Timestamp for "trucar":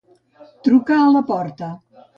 0.69-0.99